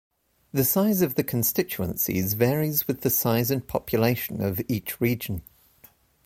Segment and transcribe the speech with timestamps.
[0.51, 5.43] The size of the constituencies varies with the size and population of each region.